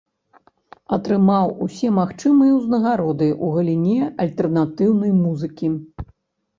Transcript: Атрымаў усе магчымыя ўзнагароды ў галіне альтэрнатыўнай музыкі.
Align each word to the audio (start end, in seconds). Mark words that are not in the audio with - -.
Атрымаў 0.97 1.53
усе 1.65 1.87
магчымыя 1.99 2.55
ўзнагароды 2.57 3.29
ў 3.45 3.47
галіне 3.61 4.03
альтэрнатыўнай 4.21 5.11
музыкі. 5.25 5.67